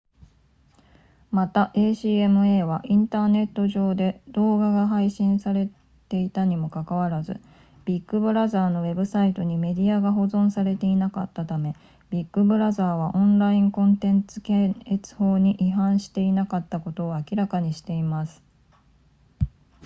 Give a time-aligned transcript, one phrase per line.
[1.29, 5.69] また acma はインターネット上で動画が配信され
[6.09, 7.39] ていたにもかかわらず
[7.85, 11.75] ビッグブラザーのウェブサイトにメディアが保存されていなかったため
[12.09, 18.41] ビッグブラザーはオンラインコンテンツ検閲法に違反していなかったことを明らかにしています